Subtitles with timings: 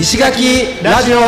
[0.00, 1.18] 石垣ラジオ。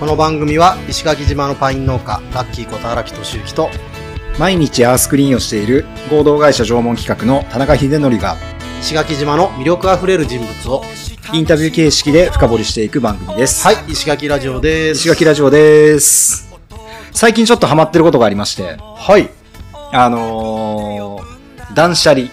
[0.00, 3.68] この番組は石垣島のパイン農家ラッキーこと荒木俊之と
[4.38, 8.38] 毎日アースクリーンをしている合同会社縄文企画の田中秀則が
[8.80, 10.82] 石垣島の魅力あふれる人物を
[11.34, 13.62] インタビュー形式で深掘りしていく番組です。
[13.66, 15.00] はい石垣ラジオです。
[15.00, 16.50] 石垣ラジオです。
[17.12, 19.28] 最近ちょっとハマってることがありまして、はい。
[19.92, 22.28] あのー、断捨離、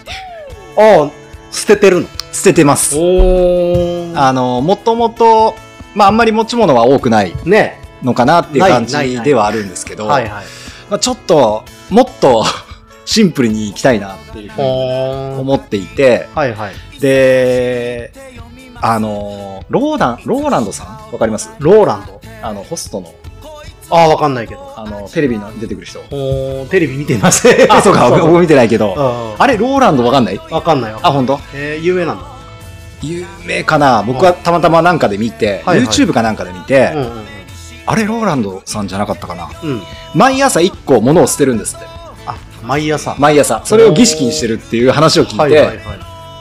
[0.77, 1.11] ああ
[1.51, 2.07] 捨ててるの？
[2.39, 2.95] 捨ててます。
[2.97, 5.55] おあのー、もともと、
[5.93, 7.81] まああんまり持ち物は多くないね。
[8.01, 10.45] のかなっていう感じではあるんですけど、はいはい。
[10.89, 12.45] まあ、ちょっと、もっと
[13.03, 16.99] シンプルにいきたいなっていうふうにお思っていて、はいはい。
[16.99, 18.13] で、
[18.81, 21.11] あの、ローラン、ローランドさん？
[21.11, 21.51] わかります？
[21.59, 22.21] ローランド？
[22.41, 23.13] あの、ホストの、
[23.89, 24.73] ああわかんないけど。
[24.77, 25.99] あの、テレビに出てくる人。
[26.11, 27.73] おテレビ見てません。
[27.73, 28.95] あ、そうか、 僕僕見てないけど。
[29.37, 30.39] ああれ、ローランドわかんない？
[30.49, 31.37] わかんないわあ、本当？
[31.53, 32.23] えー、有名なんだ
[33.01, 34.03] 有名かな？
[34.03, 35.87] 僕はたまたまなんかで見て、はいはい。
[35.87, 37.25] YouTube かなんかで見て、うんうん
[37.85, 39.49] あれ、ローランドさんじゃなかったかな？
[39.63, 39.69] うん。
[39.69, 39.81] うん
[40.15, 41.85] 毎朝1個物を捨てるんですって。
[42.25, 43.15] あ毎朝。
[43.17, 43.61] 毎朝。
[43.65, 45.79] それを儀式にしてるっていう話を聞いて、はいはいはい。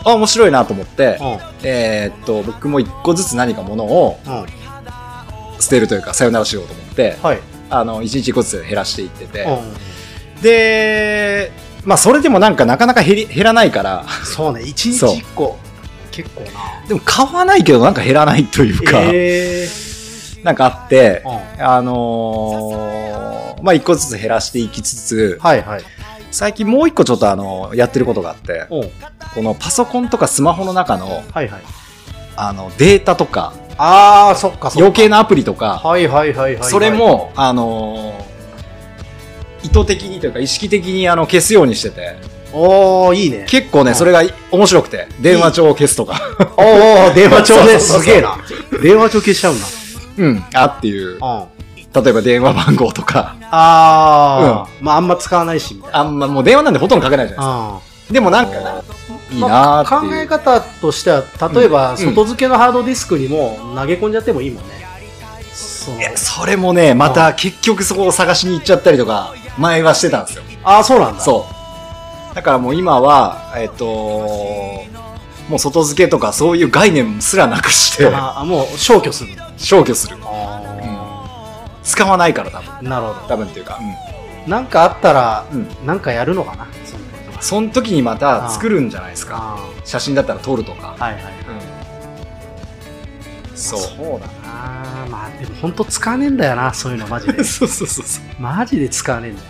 [0.05, 4.19] あ、面白いなと思って、うえーっと、僕も1個ずつ何か物を
[5.59, 7.41] 捨てるというか、さよならしようと思って、はい。
[7.71, 9.75] あの、1日1個ずつ減らしていってて、うん
[10.43, 11.51] で、
[11.85, 14.63] まあ、それでもなんかなかなか減り減らないから、そうね。
[14.63, 15.59] 一日そう一個
[16.23, 16.51] 結構な。
[16.89, 19.69] でも買わないけどなんか減らないというか、え
[20.43, 21.65] なんかあって、ーうん。
[21.65, 25.83] あのーまあ、一個ずつ減らしていきつつ、はいはい。
[26.31, 28.81] 最近もう一個ちょっとあの、やってることがあって、う。
[28.87, 28.91] ん
[29.35, 31.63] このパソコンとかスマホの中の、はいはい。
[32.37, 34.73] あの、データとか、ああそっか。
[34.77, 36.71] 余計なアプリとか、はいはいはいはいはい。
[36.71, 38.29] それも、あのー
[39.61, 42.17] 意図的にというか意識的にあの消すようにしてて、
[42.53, 43.47] おーいいね。
[43.49, 46.21] 結構ね、うんそれが面白くて、電話帳を消すとか、
[46.57, 47.79] おーおー電話帳ね。
[47.79, 48.39] すげえな。
[48.83, 49.67] 電話帳消しちゃうんだ。
[50.19, 51.45] うん、あっていう、うん。
[52.05, 55.99] 例えば電話番号とか、ああ、まああんま使わないしみたいな。
[56.01, 58.15] あんまもう電話なんでほとんどかけないじゃないあですか。
[58.15, 58.83] でもなんか、
[59.31, 59.85] いいな。
[59.89, 61.23] 考え方としては
[61.55, 61.97] 例えばうん。
[61.97, 64.89] 外付けのハードディスクにも投げ込んじゃってもいいもんね。
[66.17, 70.43] それもね、また結局そこを探しに行っちゃったりとか、前はしてたんですよ。
[70.63, 71.21] ああそうなんだ。
[71.21, 71.58] そう。
[72.35, 73.87] だからもう今は、えっ、と
[75.49, 80.17] もう外付けとかそういう概念すらなくして、ああもう消去する消去する。
[80.23, 82.75] あ使わないから多分。
[82.75, 83.79] あなるほ多分っていうか。
[84.47, 85.87] どなんかあったらうん。
[85.87, 86.67] なんかやるのかな？
[87.41, 89.57] その時にまた作るんじゃないですか。
[89.59, 90.95] あ写真だったら撮るとか。
[90.99, 91.23] あはいはい
[93.51, 93.57] うん。
[93.57, 93.81] そう。
[93.81, 98.25] そうだなまあでも本当使わねえんだよなそういうのマジで そうそうそうそう。
[98.39, 99.49] マジで使わねえんだよ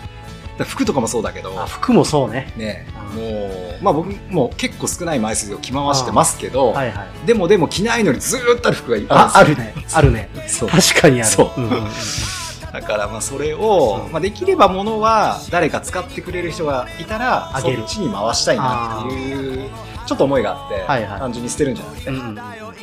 [0.65, 2.53] 服とかもそうだけど、あ服もそうね。
[2.57, 2.87] ね。
[2.95, 7.27] あもう、まあ僕も結構少ない枚数を着回してますけど、はいはい。
[7.27, 9.73] でもでも着ないのにずーっとある服がいっぱいあるんああるね。
[9.93, 10.29] あるね。
[10.33, 10.69] ですよ。
[10.69, 11.29] 確かにある。
[11.29, 11.61] そう。
[11.61, 11.87] うんうんうん
[12.71, 14.09] だからまあそれを、う。
[14.09, 17.77] んまあ、できれば物は誰か使ってくれる人がいたらあげる。
[17.79, 19.69] そっちに回したいなっていう
[20.05, 21.19] ちょっと思いがあって、はいはい。
[21.19, 22.35] 単純に捨てるんじゃなくて、うんうんうん。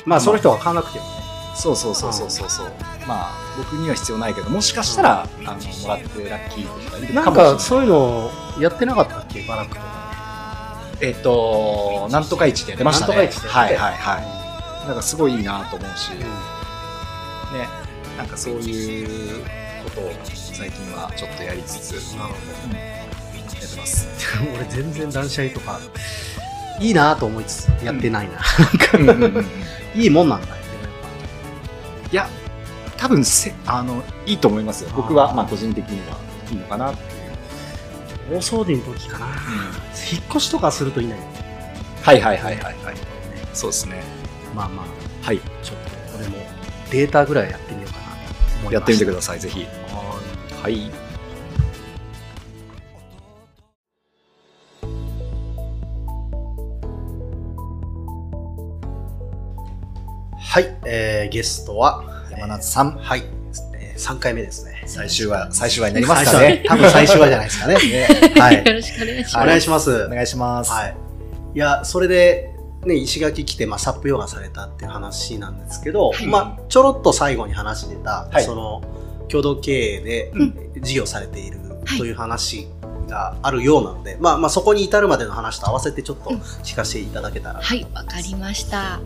[0.04, 1.10] まあその人が買わなくてもね
[1.56, 2.66] そうそうそうそうそうそう。
[3.06, 7.54] まあ僕には必要ないけどもしかしたら、あのもらってラッキーとかいるなんかもしれない。
[7.54, 8.30] かそういうの
[8.60, 9.42] やってなかったっけ？
[9.42, 9.86] バラックとか。
[11.00, 13.16] えっ、となんとか市でやってましたね。
[13.16, 13.76] なんとか市でやって。
[13.76, 14.20] はいはいは
[14.84, 14.86] い。
[14.86, 16.26] なんかすごいいいなと思うし、ね
[18.16, 19.44] なんかそういう
[19.84, 22.20] ことを最近はちょっとやりつつ、うん。
[22.20, 24.08] やってます。
[24.44, 25.80] ど 俺全然断捨離とか
[26.80, 28.38] いいなと思いつつやってないな、
[28.94, 29.46] うんうんうんうん。
[30.00, 30.55] いいもんなんだ
[32.12, 32.28] いや、
[32.96, 34.90] 多分せあのいいと思いますよ。
[34.94, 36.18] 僕はまあ個人的には
[36.50, 38.36] いいのかなっていう。
[38.36, 39.26] 大掃除の時かな、
[40.10, 41.28] 引っ越しとかするといいんだよね
[42.02, 42.96] はいはいはいはいはい。
[43.52, 44.02] そうですね。
[44.54, 44.86] まあまあ
[45.26, 45.40] はい。
[45.62, 45.76] ちょっ
[46.12, 46.38] と俺も
[46.90, 48.12] データぐらいやってみようかなと
[48.60, 49.64] 思いまやってみてください、ぜひ。
[49.64, 50.20] は
[50.62, 50.90] はい。
[60.56, 63.24] はい、えー、ゲストは山夏さん、はい、
[63.74, 66.64] えー、3回目ですね最終話、最終話になりますか最ね。
[66.66, 68.08] 多分最終話じゃないですかねね
[68.40, 70.04] はいよろしくお願いしおます。
[70.04, 70.70] お願いします。
[70.70, 70.96] はい。
[71.54, 72.54] いや、それで、
[72.86, 78.82] ね、石垣来て、まあ、サップヨガされたっていう話なんですけど、はいまあ、ちょろっと最後に話出た、はいその、
[79.28, 80.32] 共同経営で
[80.74, 82.66] う事業されているはいという話
[83.10, 87.60] があるようなので、まあ、まあ、そこに至るまでの話と合わせてちょっとうん聞かせていただけたら。
[87.60, 89.00] はい、わかりました。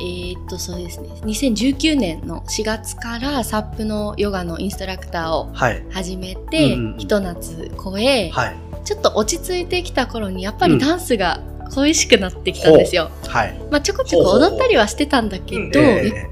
[0.00, 1.08] えーっと、そうですね。
[1.22, 5.82] 2019年の4月からサップのヨガのインストラクターをはい。
[5.90, 8.56] 始めて、うんうんうんひと夏超え、はい。
[8.84, 11.40] ちょっと落ち着いてきた頃にやっぱりうんダンスが
[11.74, 13.10] 恋しくなってきたんですよ。
[13.26, 13.58] はい。
[13.70, 16.30] まあちょこちょこ踊ったりはしてたんだけど、え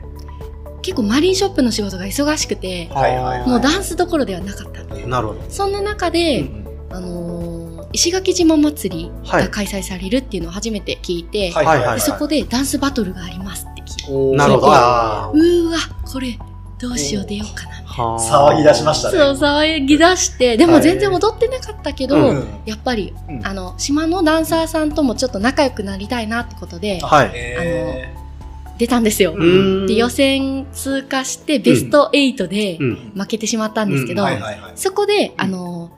[0.82, 4.84] 結構マリンショップの仕事が忙しくて、はいはいはいもうダンスどころではなかった。
[5.06, 5.40] なるほど。
[5.48, 7.63] そんな中で、うんあのー
[7.94, 9.44] 石垣島祭りはい。
[9.44, 15.78] が開催されるっていうのを初めて聞いて、はいはいはいでそこでダンスバトルがありますって聞いて、なるほうーわ、
[16.12, 16.36] これ
[16.80, 17.84] どうしよう出ようかな。
[17.84, 19.18] 騒ぎ出しましたね。
[19.18, 22.48] そう、騒ぎ出して、でも全然踊ってなかったけど、うん。
[22.66, 23.46] やっぱり、うん。
[23.46, 27.30] あの、島のダンサーさんともちょっと仲良くなりたいなってことで、はい。
[27.32, 28.12] え
[28.76, 29.36] 出たんですよ。
[29.86, 33.12] で、予選通過してベスト8でうん。
[33.14, 34.26] 負けてしまったんですけど、
[34.74, 35.92] そこで、あの、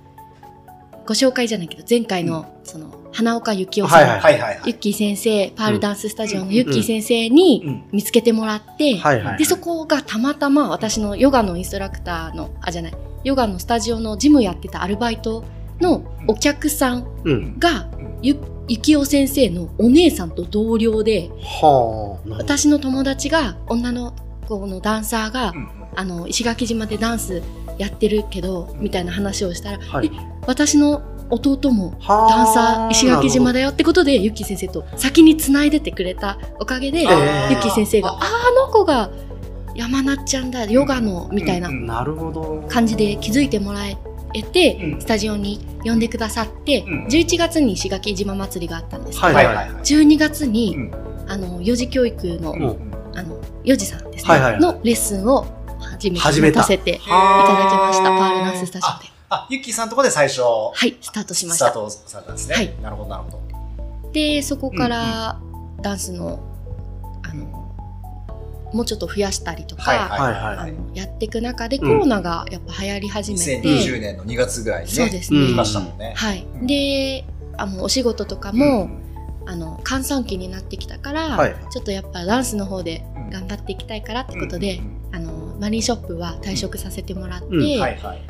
[1.07, 4.41] ご紹介じゃないけど、前回の、その、花岡幸雄さん、はいはいはいはい。
[4.41, 7.85] はいユッキー先生、パールダンススタジオのユッキー先生にうん。
[7.93, 9.01] 見つけてもらって。
[9.39, 12.93] で、そこがたまたま私のヨガのインストラクターの、あ、じゃない、
[13.25, 15.45] ヨガのスタジオのジムやってたアルバイト
[15.81, 17.59] のお客さんうん。
[17.59, 18.37] がうん、ゆ、
[18.69, 21.31] ゆきお先生のお姉さんと同僚で、
[22.29, 24.15] 私の友達が、女の
[24.47, 25.69] 子のダンサーが、うん。
[25.95, 27.43] あの、石垣島でダンス
[27.79, 30.07] やってるけど、みたいな話をしたら、はい。
[30.07, 30.11] え
[30.47, 33.59] 私の弟もはダンサー石垣島で。
[33.59, 39.11] だよってことで、ゆっきー先生と先に繋いでてくれたおかげで、えーゆっきー先生が、ああの子が
[39.75, 42.65] 山名ちゃんだ、ヨガの、みたいなうんなるほど。
[42.69, 45.01] 感じで気づいてもらえて、うん。
[45.01, 47.07] スタジオに呼んでくださって、うん。
[47.07, 49.83] 11月に石垣島祭りがあったんですけど、はいはいはいはい。
[49.83, 50.93] 12月に、うん。
[51.29, 52.77] あの、幼児教育の、
[53.15, 54.61] あの、幼児さんですね、はいはいはい。
[54.61, 55.47] のレッスンを
[55.97, 56.63] 始め始めた。
[56.63, 58.05] させていただきはました。
[58.05, 59.11] パールダンススタジオで。
[59.29, 61.71] あ、ユッキーさんのとこで最初、はい、スタートしました。
[61.71, 62.55] スタートされたんですね。
[62.55, 62.75] はい。
[62.83, 64.13] なるほど、なるほど。
[64.13, 65.41] で、そこから
[65.83, 66.39] ダンスの、
[67.23, 67.45] あの、
[68.73, 70.71] もうちょっと増やしたりとか、はいはいはい。
[70.71, 71.99] あのやっていく中でコうん。
[72.01, 75.47] ロナがやっぱ流行り始めて、2020年の2月ぐらいにね、そうですね。
[75.49, 76.13] 来ましたもんね。
[76.17, 76.45] はい。
[76.61, 76.67] うん。
[76.67, 77.25] で、
[77.57, 78.91] あの、お仕事とかも、
[79.47, 81.57] あの、閑散期になってきたから、はい。
[81.71, 83.31] ちょっとやっぱダンスの方でうん。
[83.31, 84.97] 頑張っていきたいからってことで、うん。
[85.13, 87.47] あの、マリンショップは退職させてもらって。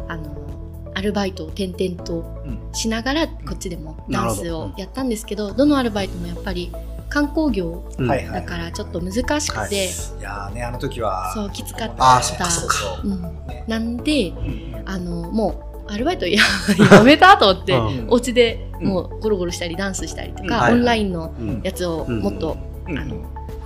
[0.08, 0.46] あの、
[0.94, 6.72] アルバイトを転々とうんしながら、こっちでもダンスをやったんですけど、どのアルバイトもやっぱり
[7.08, 9.88] 観光業だからちょっと難しくて、い。
[10.22, 11.32] やーね、あの時は。
[11.34, 12.22] そう、きつかった。
[13.66, 16.40] なんで、うんあの、もう、アルバイトや
[16.90, 18.06] やめたと思って、うん。
[18.08, 21.60] お家でもうゴロゴロしたりダンスしたりとか、オンラインのうん。
[21.62, 22.56] やつをもっと、
[22.88, 22.98] うん。
[22.98, 23.16] あの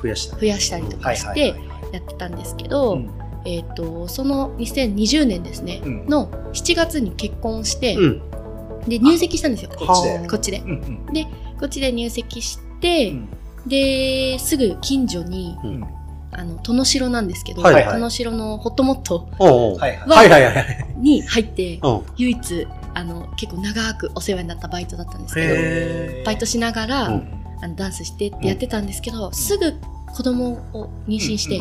[0.03, 0.27] 増やし
[0.71, 0.79] た。
[0.79, 0.87] り。
[0.89, 1.55] とはいかして
[1.93, 6.07] やってたんですけど、うんえっ、と、その2020年ですね、うん。
[6.07, 8.23] の7月に結婚して、うん。
[8.89, 9.71] で、入籍したんですよ。
[9.77, 10.19] こっちで。
[10.19, 10.59] はこっちで。
[10.59, 11.59] うんうん。
[11.59, 13.29] こっちで入籍して、うん。
[13.67, 15.85] で、すぐ近所に、うん。
[16.33, 17.85] あの、殿城なんですけど、はいはい。
[17.87, 19.79] 殿城のホットモットおうおう。
[19.79, 20.65] は。
[20.97, 22.03] に入って、うん。
[22.17, 27.41] 唯一、あの、結構長くお世話になったバイトだったんですけど、へバイトしながら、うん。
[27.63, 29.75] あのダンスしてってやってたんですけど、すぐ
[30.15, 31.59] 子供を妊娠して、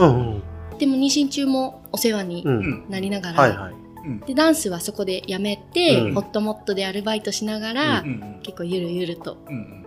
[0.85, 0.99] うんうん。
[0.99, 2.45] でも妊娠中もお世話に
[2.89, 3.73] なりながら、はいはい。
[3.73, 9.85] うんでダンスはそこでやめて、うんホットモットでアルバイトしながら、うんうん結構ゆるゆるとうんうん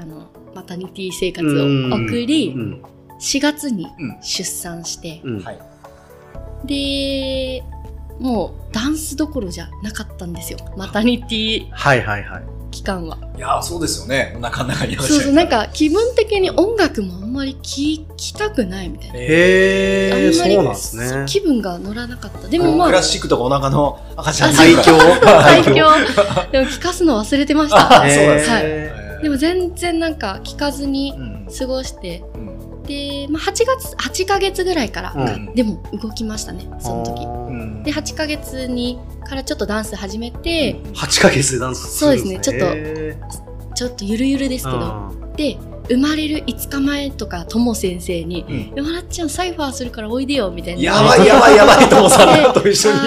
[0.00, 1.50] あのマタニティ生活を
[1.94, 2.82] 送り、うん。
[3.20, 5.22] 4月にうん出産して。
[6.64, 7.62] で
[8.20, 12.42] もうダンスどころじゃなかったんですよマタニティはいはいはい。
[12.72, 13.16] 期間は。
[13.36, 14.34] いやーそうですよね。
[14.36, 19.14] お腹の中にいらっしゃるそうそうなんか気分的に音楽もあんまり聴きたくないみたいな。
[19.14, 21.24] へえ、あんまりそうなんですね。
[21.28, 22.48] 気分が乗らなかった。
[22.48, 25.74] でもまあクラシックとかお腹の赤ちゃん最強最強。
[26.50, 28.02] でも聞かすの忘れてました。
[28.02, 32.51] あそうなんですねはいでも全然なんか聞かずにうん過ごして、うん
[32.86, 35.54] で、まあ、8月、8ヶ月ぐらいから、うん。
[35.54, 37.24] でも動きましたね、その時。
[37.24, 38.98] うんで、8ヶ月に
[39.28, 43.16] からちょっとダンス始めて、8ヶ月でダンスそうですねちょっとへ
[43.74, 45.58] ちょっとゆるゆるですけど、ーで、
[45.88, 48.84] 生まれる5日前とか、とも先生に、うん。
[48.84, 50.82] 山田ちゃんサイファーするからおいでよ、みたいな。
[50.82, 52.98] やばいやばいやばい、ともさんと一緒に。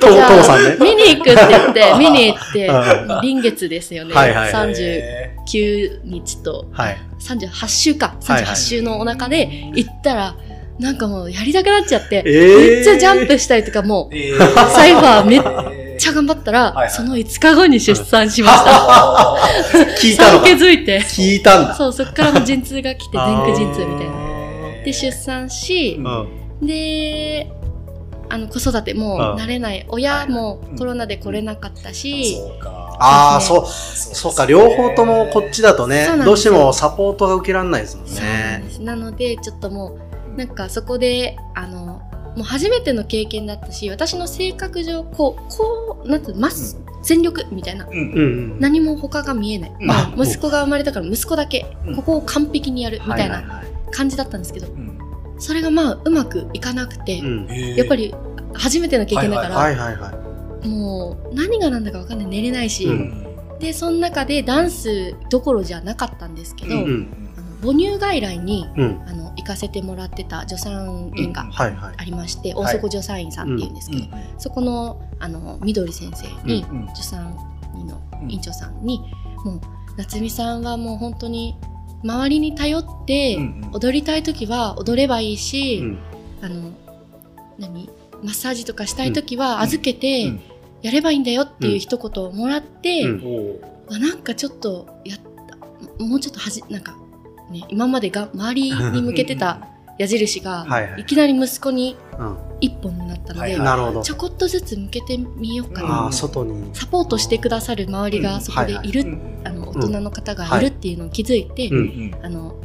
[0.00, 0.76] ともさんね。
[0.80, 4.14] 見に行くって言って、 見に行ってう、臨月ですよね。
[4.14, 6.96] はいはい30へ9日とはい。
[7.20, 10.36] 38週かはいはい38週のお腹で行ったら
[10.78, 14.38] なんかもうやりたくなっちゃって、えーめっちゃジャンプしたりとかもう
[14.72, 15.42] サイファーめっ
[15.94, 19.36] めちゃ頑張ったら、その5日後に出産しました。
[19.70, 20.44] 産聞いたのか？
[20.46, 21.00] 気づいて。
[21.00, 21.74] 聞いたんだ。
[21.74, 24.82] そう、そっからもう陣痛が来て、 前駆陣痛みたいな。
[24.84, 26.66] で、出産しう、ん。
[26.66, 27.46] で、
[28.34, 29.20] あの子育てもうん。
[29.36, 29.86] 慣れない。
[29.88, 32.36] 親もコロナで来れなかったし。
[32.98, 38.64] ああ、そう、そうか、両方ともこっちだとねどうしてもサポートが受けられないですもんね。
[38.80, 39.98] なので、ちょっとも
[40.34, 42.02] う、なんかそこで、あの、
[42.36, 47.86] もう初めての経験だったし、私の性格上、こう、こう、なんてまっす、全力みたいな。
[47.86, 47.92] うん。
[47.92, 48.20] うんう
[48.56, 48.60] ん。
[48.60, 49.72] 何も他が見えない。
[50.16, 53.62] 息子が生まれたから息子だけうん、ここを完璧にやるみたいな
[53.92, 54.83] 感じだったんですけど、うん
[55.44, 57.46] それがまあうまくいかなくて、うん。
[57.76, 58.14] やっぱり
[58.54, 60.10] 初めての経験だから、はいはいは
[60.64, 60.68] い。
[60.68, 62.28] もう何が何だか分かんない。
[62.28, 63.58] 寝れないし、うん。
[63.58, 66.84] でその中でダンスどころじゃなかったんですけど、うん。
[66.84, 67.28] うん。
[67.36, 69.02] あの母乳外来にうん。
[69.06, 71.94] あの行かせてもらってた助産院がはいはい。
[71.98, 72.64] ありまして、はい。
[72.64, 74.06] 大底助産院さんっていうんですけど、
[74.38, 76.88] そこのあの緑先生に、うん。
[76.94, 77.36] 助産
[77.76, 78.98] 院の院長さんに、
[79.44, 79.60] もう
[79.98, 81.58] 夏美さんはもう本当に
[82.04, 83.38] 周りに頼って、
[83.72, 85.98] 踊りたい時は踊ればいいし、うん。
[86.42, 86.70] あの
[87.58, 87.88] 何
[88.22, 90.40] マッサージとかしたい時は預けうてん。
[90.82, 93.60] やればいいんだよっていう一言をもらって、うん。
[93.90, 96.94] おあなんかちょっとやったもうちょっとはじなんか、
[97.50, 99.68] ね、今までが周りに向けてた
[99.98, 102.38] 矢印がはいきなり息子にうん。
[102.60, 104.12] 一本になったので、ち。
[104.12, 106.06] ょこっとずつ向けてみようかあな。
[106.06, 106.74] あ、外に。
[106.74, 112.14] サポートしてくださる周りがそこでいる、うんあの大人の方がいるっていうのを気づいて、うん。
[112.22, 112.56] あの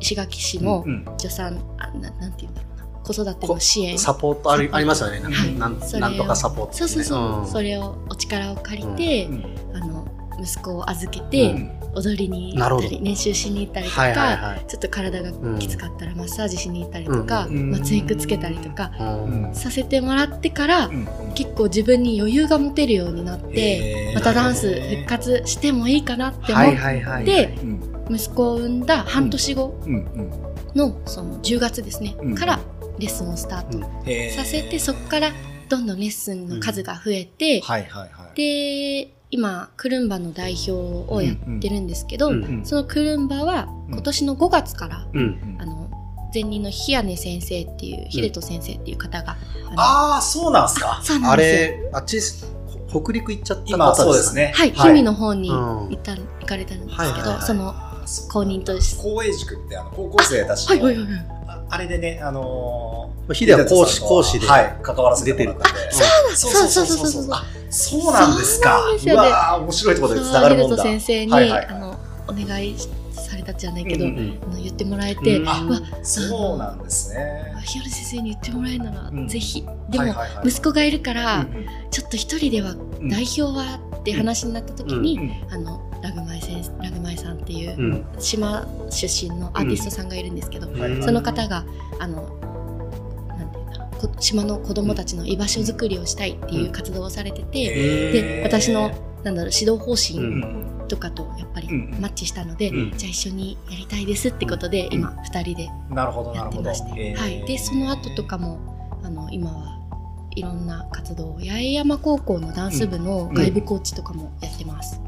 [0.00, 1.04] 石垣市のうん。
[1.18, 2.84] 助産あななんて言うんだろうな。
[3.02, 3.98] 子育ての支援。
[3.98, 5.20] サポートありありますよね。
[5.20, 5.54] なんかはい。
[5.54, 6.72] なんそれをなんとかサポート。
[6.74, 7.46] そうそうそう、ん。
[7.46, 9.44] それをお力を借りて、うん。
[9.74, 10.06] あの
[10.40, 14.64] 息子を預けて、うん踊りに行ったり練習しに行ったりとか、はいはいはい。
[14.66, 19.54] ちょっと体がきつかったらマッサージしに行ったりとか、うんまあ、ツイックつけたりとかうん。
[19.54, 27.24] させてもらってから、うん結構自分に余裕が持てるようになって、またダンス復活してもいいかなって思っはいはいはい。
[27.24, 29.78] でうん息子を産んだ半年後
[30.74, 32.58] のその10月ですね、うんから
[32.98, 33.78] レッスンをスタート
[34.36, 35.30] させてそこから
[35.68, 38.36] どんどんレッスンの数が増えて、はいはいはい。
[38.36, 42.66] で今クルンバの代表をやってるんですけど、うんうん。
[42.66, 45.56] そのクルンバは今年の5月から、うん。
[45.60, 45.90] あの
[46.32, 49.36] 前任の日根先生っていう秀人先生っていう方が、
[49.70, 51.00] あのああそうなんすか。
[51.02, 51.82] そうなあんですよ。
[51.84, 52.20] れ、あっち、
[52.90, 54.34] ほ北陸行っちゃった今方そうです。
[54.34, 54.52] ね。
[54.54, 54.76] はい、はい。
[54.76, 55.56] 氷見の方にうん。
[55.88, 57.42] 行った、行かれたんですけど、はいはいはい。
[57.42, 57.74] その
[58.32, 59.02] 公認として。
[59.02, 61.26] 公営塾ってあの高校生たちはいはいはいのはい。
[61.48, 64.46] ああれでねあのーヒデは講師、講師で。
[64.46, 65.92] はい関わらせてもらったんで。
[65.92, 67.32] そうそうそうそうそうそう。
[67.32, 68.78] あそうなんですか。
[68.78, 69.28] そうなんですよね。
[69.28, 70.82] うわー面白いところで繋がるもんだ。
[70.82, 71.66] 先生に、はいはい。
[71.66, 72.76] あのお願い
[73.12, 75.46] されたじゃないけど、うんうん言ってもらえて、うん。
[76.02, 77.54] そうなんですね。
[77.64, 79.28] 日原先生に言ってもらえるなら、うん。
[79.28, 79.62] ぜひ。
[79.90, 80.48] でも、はいはいはい。
[80.48, 88.06] 息子がいるから、うんちょっと一人ではうん代表はって話になった時に、うんあのラグマイ先生ラグマイさんっていう、うん。
[88.18, 91.02] 島出身のアーティストさんがいるんですけど、はい。
[91.02, 91.64] その方が
[91.98, 92.28] あの
[94.20, 98.90] 島の子供たちの居場所づくりをしたいっていう活動をされてて、で私の
[99.24, 100.22] なんだろう指導方う針う
[100.64, 100.68] ん。
[100.88, 102.96] とかとやっぱりうんマッチしたので、うん。
[102.96, 108.58] じゃあ一緒にやりたいですってことで、今2人でなるほどなやってまして、はい、でその後とかも
[109.02, 109.78] あの今は
[110.34, 115.00] いろんな活動を八重山高校のダンス部の外部コーチとかもやってます。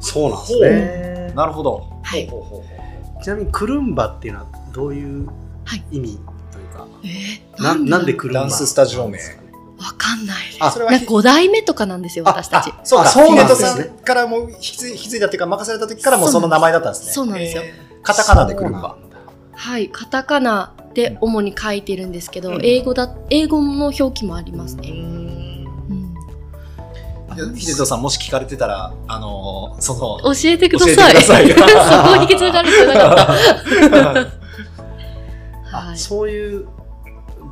[0.00, 1.32] そうなんですね。
[1.34, 1.88] なるほど。
[2.02, 2.28] はい。
[3.22, 5.26] ちなみにクルンバっていうのはどういう
[5.64, 5.84] はい。
[5.90, 6.18] 意味？
[7.04, 8.14] えー、ななんで？
[8.14, 9.18] ククルンバダンススタジオ名。
[9.78, 10.36] わかんない。
[10.60, 12.70] あそれはなんか5代目とかなんですよ、あ私たち。
[12.70, 13.68] あそうかあそうなんですね。
[13.68, 17.62] さんからもう引き継い引き継いだっていうか任された時からもうその名前だったんですねそうなんですよ。
[18.02, 19.16] カタカナでクルンバそうなんだ
[19.56, 22.60] はい、カタカナで主に書いてるんですけど、うん。
[22.62, 24.90] 英語だ、英語の表記もありますうね。
[24.90, 24.94] ん。
[24.94, 24.96] う
[27.34, 27.36] ん。
[27.36, 31.14] いや秀人さんもし聞かれてたらあのーその教えてください。
[31.22, 31.38] そこ
[32.22, 33.24] 引き継がれてなかった。
[35.76, 36.66] はい、あそういう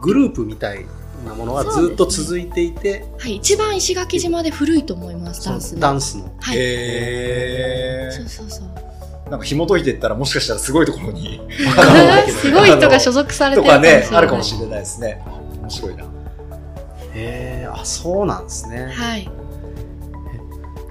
[0.03, 0.85] グループみたい
[1.25, 5.81] なものがずっと続いていて、はい、一番石垣島で古いと思います、ダンスその。
[5.81, 6.25] のダンスの。
[6.41, 8.67] はい、へそうそうそう。
[9.27, 11.41] ーなんか紐解いていったらもしかしたらすごいところに
[12.29, 14.11] すごい人が所属されてとかるかもしれない。
[14.11, 15.25] ねあるかもしれないですね
[15.63, 16.05] 面白いな
[17.15, 18.91] へえ、あ、そうなんですね。
[18.93, 19.31] はい。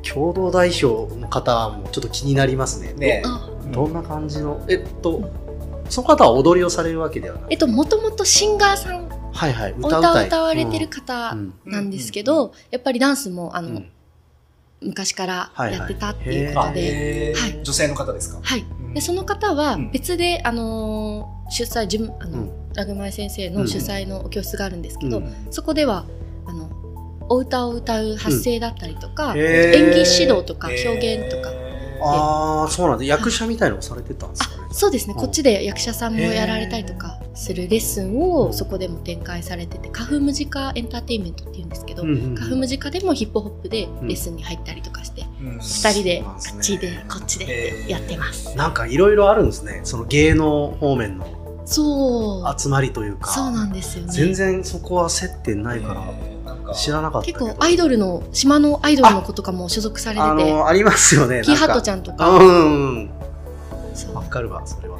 [0.01, 2.93] 共同代表の方もちょっと気になりますね。
[2.93, 5.31] ねあどんな感じの、えっと、
[5.91, 7.45] その方は踊りをされるわけではない。
[7.51, 9.99] えっと、もともとシンガーさん、はいはい、お歌。
[9.99, 11.53] 歌を歌われてる方うん。
[11.65, 13.91] なんですけど、やっぱりダンスも、あの、うん。
[14.83, 15.79] 昔からはいはい。
[15.79, 16.81] やってたっていうこあとで、
[17.29, 17.39] へー。
[17.39, 17.63] はい。
[17.63, 18.39] 女性の方ですか？
[18.41, 18.61] はい。
[18.61, 18.93] うん。
[18.95, 19.91] でその方はうん。
[19.91, 22.51] 別で、あのー主催自分あの、うん。
[22.73, 26.05] ラグマイ先生うんの主催の教室があるんですけど、うんそこでは
[26.45, 26.69] あの
[27.29, 31.51] お歌を歌う発声だったりとか、演技指導とか表現とか、
[32.03, 33.05] ああ、そうなんだ。
[33.05, 34.67] 役者みたいのをされてたんですかね。
[34.71, 35.19] そうですね、うん。
[35.19, 42.35] こっちで役者さんもやられたりとかするレッスンをそこでも展開されててカフムジカエンターテインメントっていうんですけど、うんうんうん。
[42.35, 45.59] カフムジカでもヒップホップでレッスンに入ったりとかして、うん。
[45.59, 46.55] 二人でそうなんですね。
[46.55, 48.55] あっちでこっちでやってます。
[48.55, 49.81] なんかいろいろあるんですね。
[49.83, 51.27] その芸能方面の
[51.65, 52.59] そう。
[52.59, 53.31] 集まりというか。
[53.31, 54.11] そうなんですよね。
[54.11, 56.01] 全然そこは接点ないから。
[56.01, 56.40] えー
[56.73, 57.27] 知らなかった。
[57.27, 61.41] 結構アイドルの島のアイドルの子とかも所属されあてての、ありますよね。
[61.43, 63.09] キーハットちゃんとか、うん。
[64.13, 64.99] わかるわ、それは。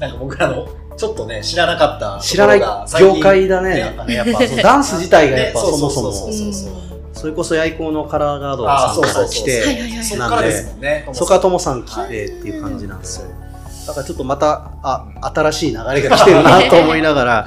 [0.00, 2.60] なんか僕らのちょっとね、知らなかった知らない
[2.98, 3.94] 業界だね。
[4.06, 6.72] ね、やっぱ、 そのダンス自体がやっぱねそもそも、そうそうそう
[7.12, 11.08] それこそ八重子のカラーガードあーさんから来て、はいはいはいそっからですもんね。
[11.12, 13.26] そこからともさん来てっていう感じなんですよ。
[13.86, 17.46] だからちょっとまた、あ、新しい流れが来てるなと思いながら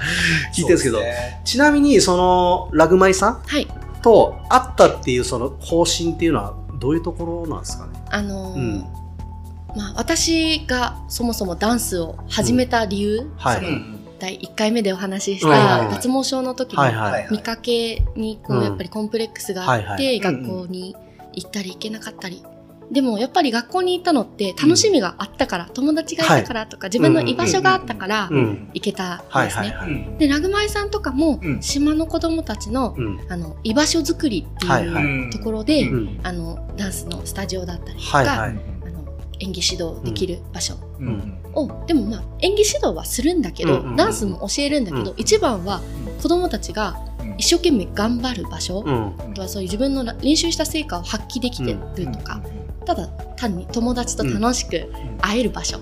[0.56, 1.42] 聞いてるんですけど、ね。
[1.46, 3.68] ちなみにそのラグマイさんはい。
[4.02, 8.00] と会ったっていうその方針っていうのはどういうところなんですかね？
[8.10, 8.80] あのーうん。
[9.76, 13.56] まあ、私がそもそもダンスを始めた理由、はい。
[13.58, 17.12] そのうん第1回目でお話ししうんた脱毛症の時のはいはい。
[17.12, 20.20] はい見かけにこうやっぱりコンプレックスがあはいってはい。
[20.20, 20.96] 学校に
[21.34, 22.44] 行ったり行けなかったり
[22.92, 28.70] でもやっぱり学校に行ったのって楽しみがあったから、友達がいたからとか、自分の居場所があったからうん。
[28.74, 29.68] 行けたんはいですね。
[29.70, 29.92] はいはい。
[29.92, 31.62] うんでラグマイさんとかもうん。
[31.62, 33.20] 島の子供たちのうん。
[33.30, 36.20] あの居場所作りってはいはいいうところで、うん。
[36.24, 38.38] あのダンスのスタジオだったりとか、はいはい。
[38.40, 39.06] あの
[39.40, 41.08] 演技指導できる場所うん。
[41.08, 41.40] うん。
[41.54, 43.96] を、でもまあ演技指導はするんだけど、うんうんうん。
[43.98, 45.20] ダンスも教えるんだけど、うん。
[45.20, 45.82] 一番は
[46.24, 47.36] 子供たちがうん。
[47.38, 49.14] 一生懸命頑張る場所、うん。
[49.20, 51.80] あとはそういう自分の練習した成果を発揮できてる
[52.12, 52.42] とか、
[52.90, 54.92] ただ単に友達と楽しく
[55.22, 55.78] 会える場所。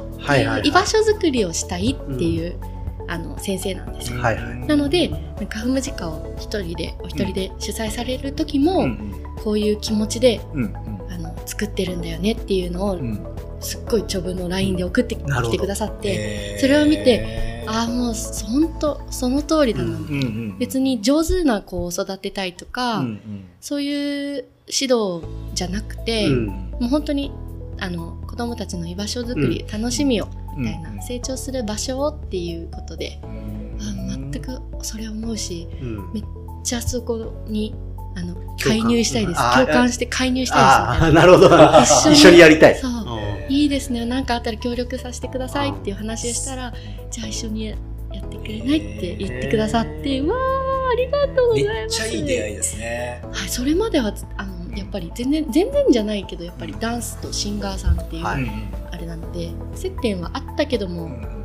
[0.61, 2.59] 居場所づくりをしたいっていう、
[3.07, 4.21] あの先生なんですよ。
[4.21, 4.57] はいはい。
[4.67, 10.75] なので、なんかフムジカを一人で、お一人で主催される時も、うんこういう気持ちでうん
[11.09, 13.25] あの作ってるんだよねっていうのを、うん。
[13.61, 23.45] すっごい長文の LINE で送ってきてくださって、それを見てああもう本当その通りだな、うんうんうん別に上手な子を育てたいとか、うんうん。
[23.61, 25.21] そういう指導
[25.53, 26.47] じゃなくて、うん。
[26.47, 27.31] もう本当に
[27.79, 33.93] あの子供たちの居場所づくり、楽しみをみたいな、成長する場所をっていうことで、あ
[34.31, 36.13] 全くそれ思うしうん。
[36.13, 36.23] めっ
[36.63, 37.75] ちゃそこに
[38.17, 38.57] あの感。
[38.57, 39.41] 介入したいです。
[39.53, 41.47] 共感して介入したいああ、ですなるほど。
[41.47, 42.75] 一緒に一緒にやりたい。
[42.75, 42.91] そう。
[42.91, 43.53] うん。
[43.53, 44.05] いいですね。
[44.05, 46.73] 何かあったら協力させてくださいっていう話をしたら
[47.11, 52.01] じゃあ一緒にやってくれないって言ってくださってうわーありがとうございます。
[52.01, 53.21] めっちゃいい出会いですね。
[53.31, 58.45] はい、それまではあのやっぱり全然全然じゃないけどやっぱりダンスとシンガーさんっていう、はい。
[58.91, 61.37] あれなので接点はあったけども、うん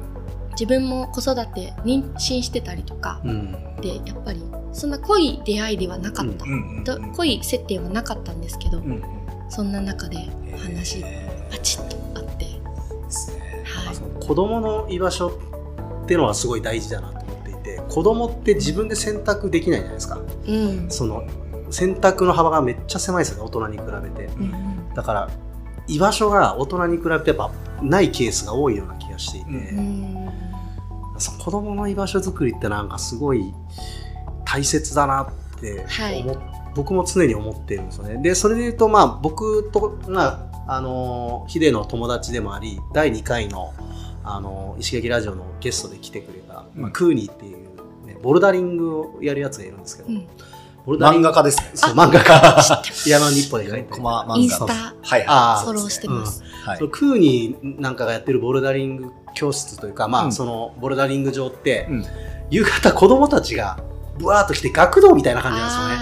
[0.53, 3.53] 自分も子育て妊娠してたりとかうん。
[3.81, 8.83] でやっぱりそんな濃い出会いではなかった、うんう濃い接点はなかったんですけど、
[9.49, 10.17] そんな中で
[10.55, 14.27] お話へパチッとあって、はい。
[14.27, 15.29] 子供の居場所
[16.05, 20.21] っていうのはすごい大事だなと思っていて、子供って自分で選択できないじゃないですか。
[20.47, 20.91] うん。
[20.91, 21.25] その
[21.71, 24.27] 選択の幅がめっちゃ狭いですよね、大人に比べて。
[24.27, 24.95] うん。
[24.95, 25.31] だから、
[25.89, 27.51] 居場所が大人に比べてやっぱ
[27.83, 29.57] ないケースが多いような気がしていて、うん。
[29.57, 30.33] うん
[31.19, 33.55] その子供の居場所作りってなんかすごい
[34.45, 36.23] 大切だなってはい。
[36.23, 36.37] 思っ
[36.75, 38.17] 僕も常に思ってるんですよね。
[38.23, 43.75] で、それで言うと、まあ、僕と、まあ、あの、ヒデの友達でもあり、第2回の、
[44.25, 47.59] あの、石垣ラジオのゲストで来てくれた、まあ、クーニーっていう、
[48.07, 50.29] ね、ボルダリングをやるやつがいるんですけど、うん
[50.87, 51.71] 漫画家ですね。
[51.75, 52.83] そう、漫画家。
[53.07, 54.37] 山の日歩で書いてコマ漫画。
[54.37, 54.95] インスタ。
[55.03, 56.79] はいあーフォローしてます、はい。
[56.79, 60.33] そのクーニーなんかがやってるボルダリング教室というか、まあ、うん。
[60.33, 62.05] そのボルダリング場って、うん。
[62.51, 63.79] 夕方子供たちが
[64.19, 65.95] ブワーっと来て学童みたいな感じなんですよね。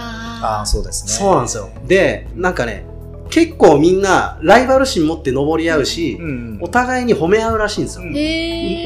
[0.42, 1.12] ああ、そうですね。
[1.12, 1.68] そうなんですよ。
[1.86, 2.86] で、なんかね、
[3.28, 8.04] 結構みんなライバル心持って登り合うし、うんお互いに褒め合うらしいんですよ。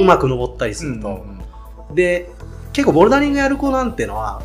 [0.02, 1.24] うまく登ったりすうんると。
[1.94, 2.30] で、
[2.72, 4.42] 結構ボルダリングやる子なんてのは、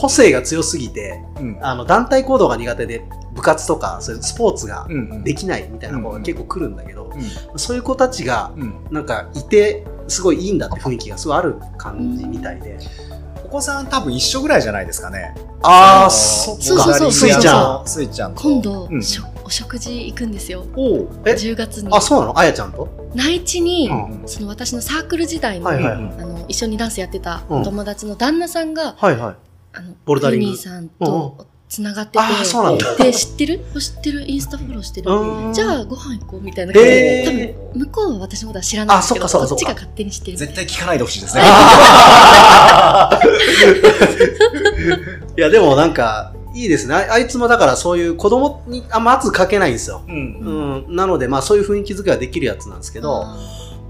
[0.00, 1.58] 個性が強すぎて、うん。
[1.60, 7.12] あの団体行動が苦手で、部活とかそういうスポーツがうんできないみたいな子が結構来るんだけど、
[7.52, 7.58] うん。
[7.58, 8.74] そういう子たちがうん。
[8.90, 12.78] なんかいて、すごいいいんだって雰囲気がすごいある感じみたいで。
[13.44, 15.34] お子さん多分一緒ぐらいじゃないですかね。
[15.62, 17.12] ああ、のそっそうそうそうか。
[17.12, 17.86] スイちゃん。
[17.86, 18.42] スイちゃんと。
[18.42, 19.02] 今度、うん。
[19.02, 20.64] しょお食事行くんですよ。
[20.76, 21.08] おう。
[21.24, 21.88] え、10月に。
[21.92, 22.38] あ、そうなの？
[22.38, 22.88] あやちゃんと？
[23.14, 24.28] 内地に、うん。
[24.28, 29.49] その私のサークル時代の,、はいはいうんあの一緒にダンスやってた友達の旦那さんが、はいはい。
[29.72, 30.56] あのボルダリング。
[30.56, 32.96] さんとつながってて、あーそうなんだ。
[32.96, 33.60] で知ってる？
[33.78, 34.28] 知ってる？
[34.28, 35.10] インスタフォローしてる？
[35.10, 35.52] うん。
[35.52, 39.66] じゃあご飯行こうみたいな感じで、多分へ向こうは私のことは知らないんですけどあそっかそっかそっか。
[39.66, 41.42] こっちが勝手に知ってる絶対聞かないでほしいですね。
[45.36, 46.94] いや、でもなんか、いいですね。
[46.96, 50.02] ああいつもだからそういう子供にあんま圧かけないんですよ。
[50.08, 50.84] うん。
[50.86, 50.96] うん。
[50.96, 53.38] なので、まあそういう雰囲気づけができるやつなんですけど、あ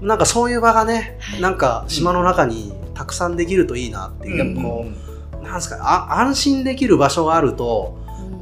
[0.03, 1.41] なんかそういう場がねは、い。
[1.41, 5.10] なんか島の中にたくさんできるといいなっていう、やっぱこう、
[5.51, 8.41] なんですか安心できる場所があると、ーうん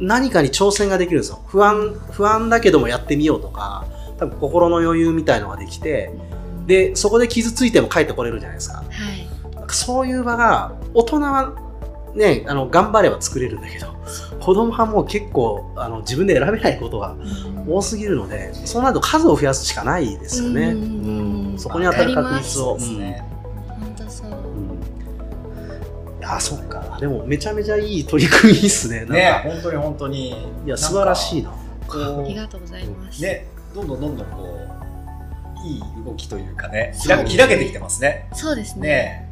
[0.00, 1.40] 何かに挑戦ができるんですよ。
[1.46, 3.84] 不安、不安だけどもやってみようとか、
[4.18, 6.10] 多分心の余裕みたいのができて、
[6.66, 8.78] で、そこで傷ついても帰ってこれるじゃないですか。
[8.78, 11.54] はいなんかそういう場が、大人は
[12.14, 13.88] ね、あの、頑張れば作れるんだけど、
[14.40, 17.14] 子供はもう結構、あの、自分で選べないことが
[17.68, 20.70] 多すぎるので、そうなると数を増やすしかないですよね。
[20.70, 22.78] うんうんそこに当たる確率を。
[26.36, 26.98] あそっか。
[27.00, 29.04] でもめちゃめちゃいい取り組みっすね。
[29.04, 30.30] ね本当に本当に。
[30.66, 31.50] いや素晴らしいな。
[31.50, 33.20] ありがとうございます。
[33.20, 34.58] うねどんどんどんどんこ
[35.64, 38.28] ういい動きというかね開開けてきてますね。
[38.32, 39.28] そうですね。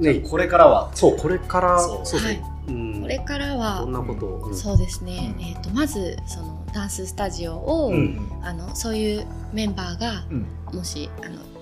[0.00, 0.14] ね。
[0.14, 0.90] ねこれからは。
[0.94, 2.20] そうこれからそう。
[2.20, 2.42] はい。
[2.68, 3.02] うん。
[3.02, 5.34] これからはこんなことそうですね。
[5.36, 5.42] うん。
[5.42, 8.20] えっ、とまずそのダンススタジオを、うん。
[8.42, 10.46] あのそういうメンバーがうん。
[10.76, 11.55] もしあの。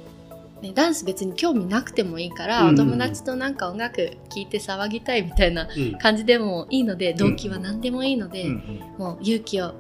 [0.65, 2.75] ね、ダンス別に興味なくてもいいから、うん。
[2.75, 5.99] お友達となんか音楽聴いて騒ぎたいみたいなうん。
[5.99, 9.75] 感じでもいいので動機は何でもいいので、うんもう勇気を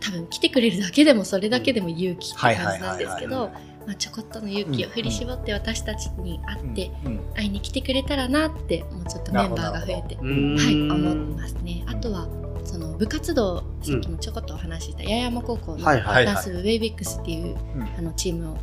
[0.00, 3.50] 多分来てくれるだけでもそれだけでも勇気って感じなんですけど
[3.86, 10.56] まあちょこっとの勇気を振り絞って私たちに会ってうん会いに来てくれたらなってもうちょっとメンバーが増えて、うん。
[10.56, 11.84] はい、思ってますね。
[11.86, 12.28] あとは
[12.64, 17.82] その部活動さっきもちょこっとお話しした八重山高校のダンス部ウェイビックスっていううん。
[17.82, 18.56] あのチームを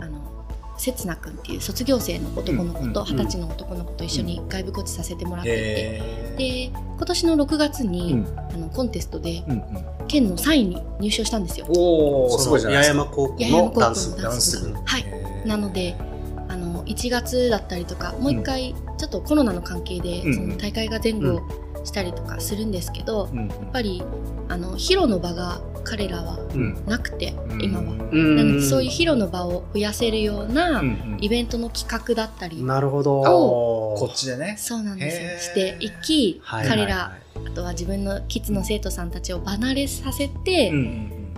[0.00, 0.37] あの
[0.78, 8.38] 刹那君っていう卒業生の男の子とうん二十歳の男の子と一緒に外部コーチさせてもらっていて、で今年の6月に、うん。
[8.38, 9.62] あのコンテストでうんうん。
[10.08, 11.66] 県の3位に入賞したんですよ。
[11.68, 13.04] おおすごいじゃないですか。
[13.04, 14.16] 八重山高校八重山高校ののダンス。
[14.16, 14.60] 部ダンス。
[14.60, 15.04] 部ダンはい。
[15.46, 15.96] なので
[16.48, 21.40] あの1月だったりとかもう一回ちょっとコロナの関係で、うんその大会が前後
[21.88, 24.02] したりとかするんですけど、うんやっぱり
[24.48, 26.84] あの披露の場が彼らはうん。
[26.86, 27.84] なくて、今は。
[28.10, 28.36] うん。
[28.36, 30.82] なのでそういう披露の場を増やせるような
[31.18, 33.22] イベントの企画だったり、なるほど。
[33.22, 34.56] こっちでね。
[34.58, 35.38] そうなんですよ。
[35.38, 40.72] していき、はい彼らあとは自分のキッズの生徒さんたちを離れさせて、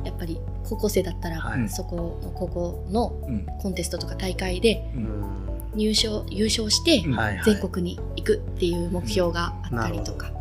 [0.05, 1.69] やっぱり高校生だったら、はい。
[1.69, 3.47] そこの高校のうん。
[3.61, 4.85] コンテストとか大会で
[5.75, 7.03] 入賞優勝して
[7.45, 10.33] 全国に行くっていう目標があったりとか、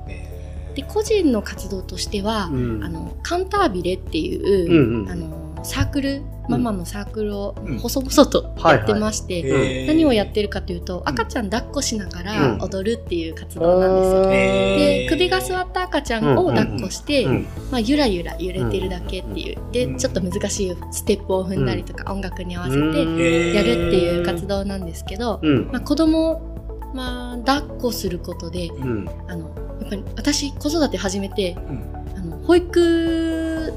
[0.76, 2.84] で個人の活動としては、うん。
[2.84, 7.78] あのカンタービレっていう、あのサークルママのサークルをうん。
[7.78, 12.62] 細々とやってまして、何をやってるかというと赤ちゃん抱っこしながらうん。
[12.62, 14.30] 踊るっていう活動なんですよ。
[14.30, 17.48] で首が座った赤ちゃんを抱っこして、うん。
[17.72, 19.72] まあ、ゆらゆら揺れてるだけっていう、うん。
[19.72, 23.54] でちょっと難しいステップを踏んだりとか、音楽に合わせてうん。
[23.54, 25.70] やるっていう活動なんですけど、うん。
[25.72, 29.10] まあ、子供を、まあ、抱っこすることでうん。
[29.28, 29.50] あの
[29.82, 31.84] やっぱり私子育て始めてうん。
[32.18, 33.72] あの保育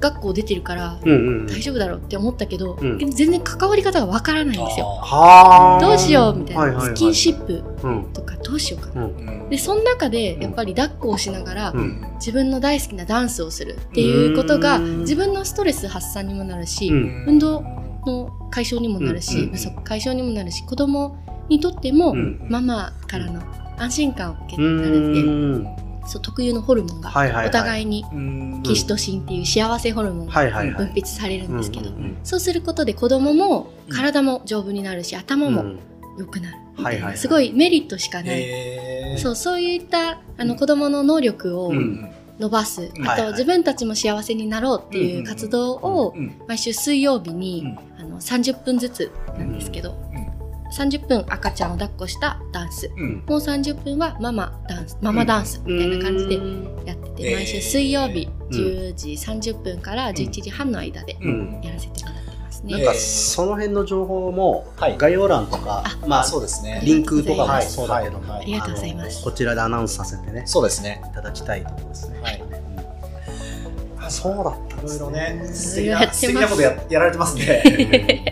[0.00, 2.98] 学校出てるから大丈夫だろうって思ったけど、うん。
[2.98, 4.86] 全然関わり方がわからないんですよ。
[4.86, 6.96] はあどうしようみたいな、はいはいはい。
[6.96, 8.12] スキンシップうん。
[8.12, 9.08] とかどうしようかな。
[9.50, 12.02] でその中でやっぱり抱っこをしながら、うん。
[12.14, 14.98] 自分の大好きなダンスをするっていうことがうん。
[15.00, 17.24] 自分のストレス発散にもなるし、うん。
[17.28, 17.62] 運動
[18.06, 19.50] の解消にもなるし、うん。
[19.52, 21.16] 不足解消にもなるし子供
[21.48, 22.46] にとっても、うん。
[22.48, 23.42] ママからの
[23.78, 27.10] 安心感を受けうられて、んそう特有のホルモンが
[27.46, 28.62] お互いにうん。
[28.62, 31.90] キシトシンっていう幸せホルモンが分泌されるんですけど、
[32.24, 35.80] そうすることで子供も体も丈夫になるし頭もうん。
[36.18, 47.64] 良くなる、はいすごいメリットしかない、そうそういったあの子供の能力をうん伸ばす、うんあと自分たちも幸せになろうっていう活動をうん毎週水曜日に、
[47.98, 49.96] あの30分ずつなんですけど、
[50.72, 52.90] 30分赤ちゃんを抱っこしたダンス。
[52.96, 53.24] うん。
[53.26, 56.34] もう30分はママダンスママダンスみたいな感じで
[56.86, 58.58] やってて、うん毎週水曜日うん。
[58.58, 61.60] 10時30分から11時半の間でうん。
[61.62, 62.72] やらせてもらってますね。
[62.72, 64.96] なんかその辺の情報もはい。
[64.96, 66.80] 概要欄とか、あまあそうですね。
[66.84, 67.66] リンクとかもはい。
[67.66, 68.02] そうだ。
[68.02, 68.42] けども、はい。
[68.42, 69.24] ありがとうございます。
[69.24, 70.42] こちらでアナウンスさせてね。
[70.46, 71.02] そうですね。
[71.10, 72.20] いただきたいところですね。
[72.22, 72.42] はい。
[74.02, 76.16] あそうだったんいろいろね素敵やってます。
[76.16, 78.24] な素敵なことややられてますね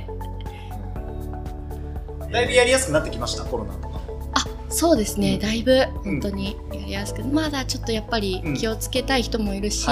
[2.30, 4.00] だいぶやりやすくなってきましたコロナとか。
[4.34, 5.40] あそうですね、うん。
[5.40, 9.86] だいぶ本当にやりやすく、まだちょっとやっぱり気をつけたい人もいるし、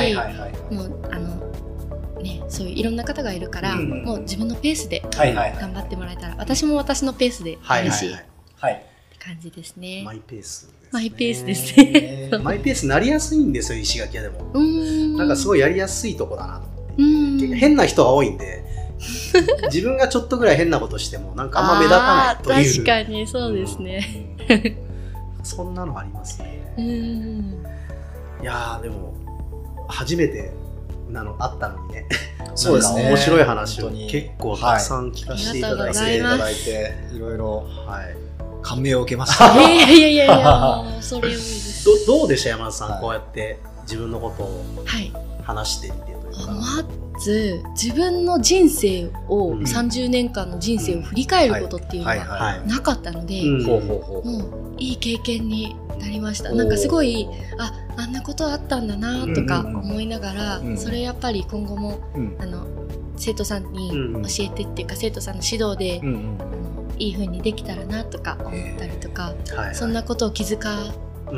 [0.70, 1.36] もうあの
[2.22, 8.14] ねそういういろんな方がいるから、うんもう自分のペースで頑張ってもらえたら私も私のペースではいやるし、はい。
[8.14, 8.24] はい。
[8.56, 8.74] はい。
[8.74, 8.78] っ
[9.18, 10.02] て感じですね。
[10.04, 10.72] マイペースです、ね。
[10.92, 11.90] マイペースですね。
[11.94, 14.60] え ーマイペースになりやすいんですよ、石垣屋でも。
[14.60, 15.16] ん。
[15.16, 17.02] なんかすごいやりやすいとこだなと思って。
[17.02, 17.56] うーん。
[17.56, 18.62] 変な人が多いんで、
[19.72, 22.84] 自分がちょっとぐらい変なことしても、なんかあんま目立たないという。
[22.84, 24.36] 確かにそうですね。
[25.42, 26.74] そんなのありますね。
[26.76, 27.64] うーん
[28.42, 29.14] いやー、でも、
[29.88, 30.52] 初めて
[31.10, 32.06] なのあったのにね。
[32.54, 35.98] そうですね面白い話を結構たくさん聞かせていただいて。
[35.98, 38.16] はいいただいていろいろはい。
[38.62, 41.84] 感銘を受けましたいやいやいやいや それ多いです。
[41.84, 45.12] どどうでした山田さん、はいこうやって自分のことをはい。
[45.44, 46.52] 話してみてというか。
[47.16, 49.62] まず自分の人生を、うん。
[49.62, 52.66] 30年間の人生を振り返ることっていうのはいははい。
[52.68, 56.52] なかったので、もういい経験になりました。
[56.52, 57.26] なんかすごい
[57.58, 59.66] ああんなことあったんだなとかうん。
[59.66, 59.80] うんうん。
[59.92, 60.78] 思いながら、うん。
[60.78, 62.36] それやっぱり今後もうん。
[62.38, 62.66] あの
[63.16, 64.22] 生徒さんにうんうん。
[64.24, 66.36] 教えてっていうか、生徒さんの指導で、うんうん。
[66.38, 70.58] あのいい風にできたらなとか思ったりとか、はいそんなことを気づ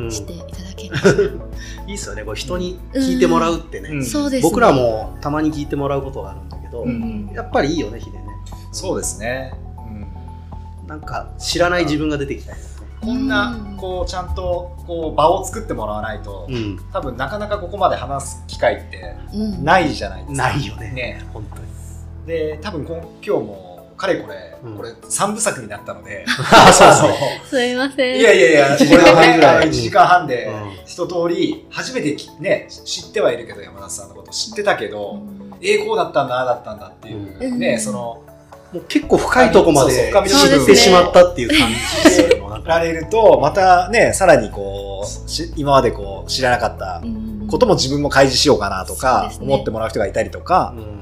[0.09, 1.09] していただけました、
[1.87, 2.23] いいっすよね。
[2.23, 4.05] これ人に聞いてもらうってね、うん。
[4.05, 4.49] そうですね。
[4.49, 7.31] 僕らもたまに聞いてもらうことがあるんだけど、うん。
[7.33, 8.25] やっぱりいいよねヒデね。
[8.71, 9.53] そうですね、
[10.81, 12.59] うん、なんか知らない自分が出てきたり。
[13.01, 13.77] こんなうん。
[13.77, 16.79] こうちゃんとこう場を作ってもらわないと、うん。
[16.91, 19.63] 多分なかなかここまで話す機会ってうん。
[19.63, 20.47] ないじゃないですか。
[20.49, 20.91] ないよね。
[20.91, 21.25] ね。
[21.33, 21.69] 本当に。
[22.27, 23.68] で多分こん今日も
[23.99, 24.77] かれこれ、うん。
[24.77, 26.25] これ3部作になったので。
[26.71, 28.19] そうですねすいません。
[28.19, 29.67] いやいやいや一時間半ぐらい。
[29.67, 30.71] 1時間半でうん。
[30.85, 35.53] 一通り初めてきね知ってはいるけど山田さんのこと知ってたけど、うん。
[35.61, 37.59] えーこうだったんだああだったんだっていう、うん。
[37.59, 38.21] ねその
[38.71, 41.67] もう結構深いとこまで知ってしまったっていう感
[42.11, 50.99] じでねられるとまたねさらにこうし今までこう知らなかったうんことも自分も開示しようかなとそうか思ってもらう人がいたりとか、うん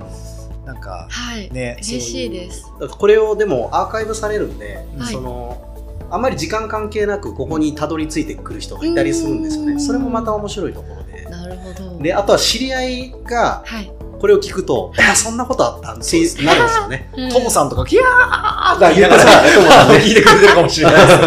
[0.67, 2.65] なんかはい、ね嬉しいです。
[2.73, 5.13] だからこれをでもアーカイブされるんで、はい。
[5.13, 5.63] その
[6.11, 9.79] あんまり時間関係なくここにたどり着いてくる人がいたりするんですよね、うん。
[9.79, 11.25] それもまた面白いところで。
[11.25, 12.03] なるほど。
[12.03, 17.09] であとは知り合いがはい、これを聞くと「あそんなことあった」ってなるんですよね。
[17.15, 17.29] うん。
[17.29, 21.17] トモさんとか、キャーってだ言ってそうだねトモさんね聞いてくれてるかもしれないです。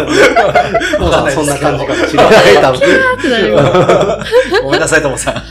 [0.97, 2.55] トモさんそんな感じかもしれない。
[2.61, 4.61] 多分ってなります。
[4.63, 5.43] ごめんなさい、トモさん。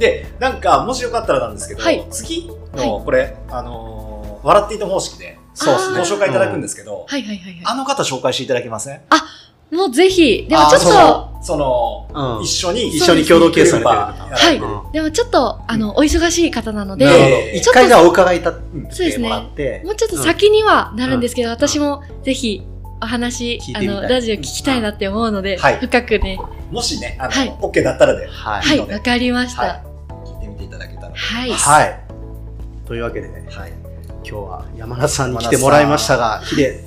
[0.00, 2.04] で、なんか、もしよかったらなんですけど、はい。
[2.10, 5.98] 次の、これ、あのー、笑っていた方式で、そうですね。
[5.98, 8.96] ご紹介いただくんですけど、はいはいはいあの方紹介していただけません？
[8.96, 9.00] い
[9.74, 10.46] もうぜひ。
[10.48, 12.42] でもちょっあそとその、うん。
[12.42, 14.36] 一緒に、一緒に共同計算されてる。
[14.36, 14.56] 方はい。
[14.56, 17.30] うんでもちょっとあのお忙しい方なのでなるほど。
[17.30, 21.52] で一回じゃあお伺い立うんってもらって、もうちょっと先にはなるんですけど、ん。
[21.52, 22.62] 私もぜひ
[23.02, 25.78] お話あのラジオ聞きたいなって思うので、はい。
[25.78, 26.38] 深くね。
[26.70, 27.50] もしね、あの、はい。
[27.60, 28.78] OK だったらで、はい。
[28.78, 29.89] わかりました
[30.70, 31.14] ただけたら。
[31.46, 32.00] い、はい。
[32.86, 33.72] というわけで、はい。
[34.22, 36.84] 今日は山田さんに来てもらいましたが、ヒデ、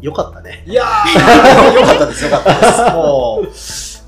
[0.00, 0.64] よかったね。
[0.66, 2.94] いやー、 よかったです、よかったです。
[2.94, 3.48] もう、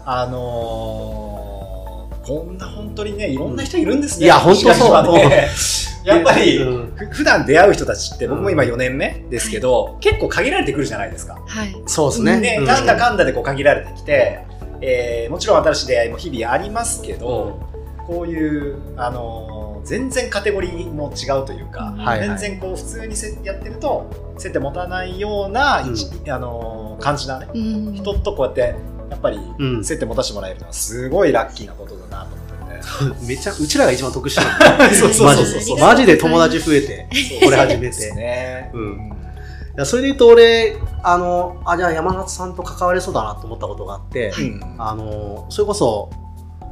[0.05, 4.27] あのー、こんな本当にね、いろんな人いるんですね。
[4.27, 5.49] いや本当そうね
[6.05, 11.39] やっぱり、うんふ普段出会う人たちって、僕も今4年目ですけど、結構限られてくるじゃないですか。
[11.47, 12.41] はいそうですね。
[12.41, 14.41] ね、うんなんだかんだでこう限られてきて、
[14.81, 17.61] えーもちろん新しい出会いも日々ありますけど、
[18.07, 22.29] こういう、あのー全然カテゴリーも違うというか、はいはい。
[22.39, 25.95] 全然こう普通にせやってると接点持たないような、うん。
[25.95, 27.93] 一あのー感じなね、うん。
[27.93, 28.77] 人とこうやって
[29.11, 29.85] やっぱりうん。
[29.85, 33.27] 接点持たせてもらえるのはすごいラッキーなことだなと思ってて。
[33.27, 35.81] めちゃ、うちらが一番得してるんでそうマジで。
[35.81, 37.09] マジで友達増えて、
[37.45, 38.13] これ始めて。
[38.15, 38.71] ね。
[38.73, 39.13] うん。
[39.75, 44.75] いやそれで言うと俺、あの、あ、じゃあ山里さんと関われそうだなと思ったことがあって、うん。
[44.79, 46.22] あの、それこそ、お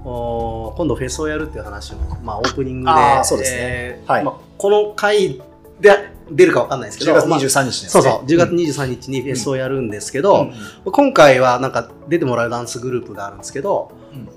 [0.03, 2.93] 今度フェスをやるっていう話を、まあ、オープニングで、
[3.25, 5.41] そうですねはいえーまあ、この回
[5.81, 7.89] で出るかわかんないですけど、10月まあ23日ですね。
[7.91, 14.29] そうそう、10月うん23日にフェスをやるんですけど、うん今回はなんか出てもらうダンスグループがあるんですけど、うん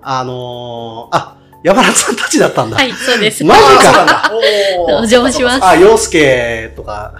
[0.00, 2.76] あのーあ、山田さんたちだったんだ。
[2.76, 4.30] はいそうですマジか
[4.88, 7.12] お邪魔しますあ、洋介とか、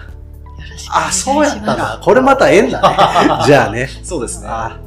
[0.57, 1.99] よろしくお願いあ、しそうやったんますだ。
[2.01, 3.43] これまた縁だね。
[3.45, 3.89] じゃあね。
[4.03, 4.47] そうですね。
[4.49, 4.79] あ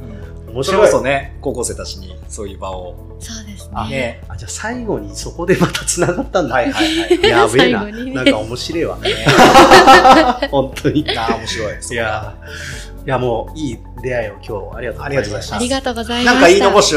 [0.55, 0.91] うんそれこ面白い。
[0.91, 2.95] そね、高校生たちにそういう場を。
[3.19, 4.23] そうですあねね。
[4.27, 6.55] あ、じゃあ最後にそこでまた繋がったんだ。
[6.55, 7.29] はいはいはい。
[7.29, 7.83] やべえな。
[7.85, 8.97] なんか面白いわ。
[10.49, 11.01] 本当に。
[11.01, 11.95] いあー面白い。
[11.95, 15.55] やー、いやもういい出会いを今日ありがとうございました。
[15.55, 16.95] ありがとうございましたなんか言い残し、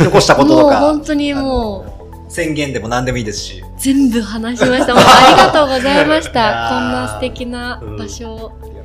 [0.00, 0.80] 残したこととか。
[0.80, 1.84] 本当にも
[2.28, 3.62] う宣言でも何でもいいですし。
[3.76, 8.77] 全部話しましたありがとうございましいやたーこんな素敵な場所をうございます。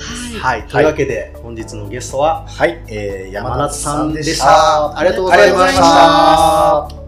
[0.00, 0.68] はいはい。
[0.68, 4.98] というわけで、本日のゲストははい、えー、山山田さんでしたた。
[4.98, 6.99] ありがとうございました。